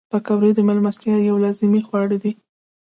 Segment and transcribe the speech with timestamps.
[0.11, 2.31] پکورې د میلمستیا یو لازمي خواړه دي